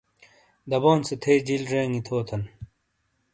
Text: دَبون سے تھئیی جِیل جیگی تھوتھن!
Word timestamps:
دَبون 0.69 0.99
سے 1.07 1.15
تھئیی 1.21 1.39
جِیل 1.47 1.63
جیگی 1.69 2.01
تھوتھن! 2.05 2.41